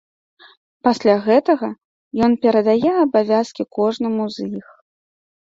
Пасля 0.87 1.13
гэтага 1.27 1.69
ён 2.29 2.37
перадае 2.45 2.91
абавязкі 3.05 3.63
кожнаму 3.79 4.23
з 4.39 4.49
іх. 4.63 4.67